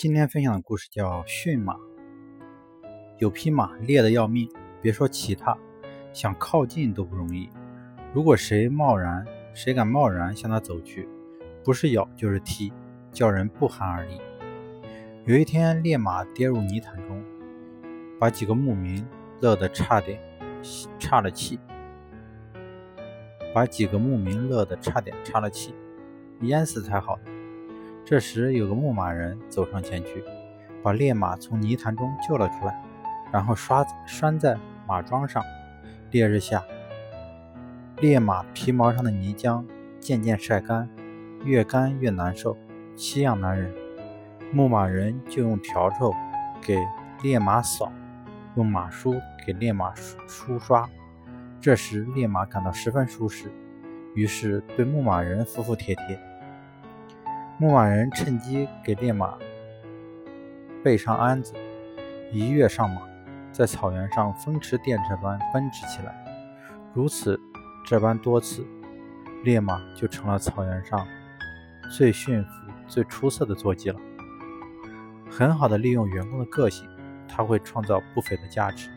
[0.00, 1.76] 今天分享的故事叫驯马。
[3.18, 5.54] 有匹马烈得要命，别说骑它，
[6.10, 7.50] 想靠近都不容易。
[8.14, 11.06] 如果谁贸然，谁敢贸然向它走去，
[11.62, 12.72] 不是咬就是踢，
[13.12, 14.18] 叫人不寒而栗。
[15.26, 17.22] 有一天，烈马跌入泥潭中，
[18.18, 19.06] 把几个牧民
[19.42, 20.18] 乐得差点
[20.98, 21.60] 岔了气，
[23.52, 25.74] 把几个牧民乐得差点岔了气，
[26.40, 27.18] 淹死才好。
[28.10, 30.24] 这时，有个牧马人走上前去，
[30.82, 32.82] 把烈马从泥潭中救了出来，
[33.30, 35.40] 然后刷拴在马桩上。
[36.10, 36.60] 烈日下，
[37.98, 39.64] 烈马皮毛上的泥浆
[40.00, 40.90] 渐渐晒干，
[41.44, 42.58] 越干越难受，
[42.96, 43.72] 奇痒难忍。
[44.52, 46.12] 牧马人就用笤帚
[46.60, 46.76] 给
[47.22, 47.92] 烈马扫，
[48.56, 49.14] 用马梳
[49.46, 50.90] 给烈马梳梳刷。
[51.60, 53.52] 这时，烈马感到十分舒适，
[54.16, 56.18] 于是对牧马人服服帖帖。
[57.60, 59.36] 牧马人趁机给烈马
[60.82, 61.52] 备上鞍子，
[62.32, 63.02] 一跃上马，
[63.52, 66.14] 在草原上风驰电掣般奔驰起来。
[66.94, 67.38] 如此
[67.84, 68.66] 这般多次，
[69.44, 71.06] 烈马就成了草原上
[71.94, 72.50] 最驯服、
[72.88, 74.00] 最出色的坐骑了。
[75.30, 76.88] 很好的利用员工的个性，
[77.28, 78.88] 他会创造不菲的价值。